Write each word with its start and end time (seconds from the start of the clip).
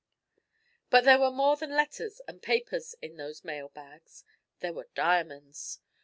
But 0.89 1.03
there 1.05 1.19
were 1.19 1.29
more 1.29 1.55
than 1.57 1.75
letters 1.75 2.21
and 2.27 2.41
papers 2.41 2.95
in 3.03 3.17
these 3.17 3.43
mail 3.43 3.69
bags. 3.69 4.23
There 4.59 4.73
were 4.73 4.89
diamonds! 4.95 5.79